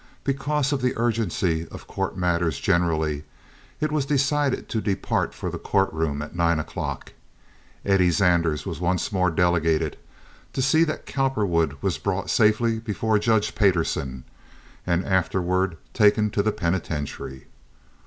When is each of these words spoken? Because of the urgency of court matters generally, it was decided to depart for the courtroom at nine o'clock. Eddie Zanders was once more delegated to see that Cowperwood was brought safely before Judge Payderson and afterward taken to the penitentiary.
Because 0.23 0.73
of 0.73 0.81
the 0.81 0.97
urgency 0.97 1.67
of 1.67 1.85
court 1.85 2.17
matters 2.17 2.59
generally, 2.59 3.23
it 3.79 3.91
was 3.91 4.03
decided 4.03 4.67
to 4.69 4.81
depart 4.81 5.31
for 5.31 5.51
the 5.51 5.59
courtroom 5.59 6.23
at 6.23 6.35
nine 6.35 6.57
o'clock. 6.57 7.13
Eddie 7.85 8.09
Zanders 8.09 8.65
was 8.65 8.79
once 8.79 9.11
more 9.11 9.29
delegated 9.29 9.97
to 10.53 10.61
see 10.63 10.83
that 10.85 11.05
Cowperwood 11.05 11.77
was 11.83 11.99
brought 11.99 12.31
safely 12.31 12.79
before 12.79 13.19
Judge 13.19 13.53
Payderson 13.53 14.23
and 14.87 15.05
afterward 15.05 15.77
taken 15.93 16.31
to 16.31 16.41
the 16.41 16.51
penitentiary. 16.51 17.45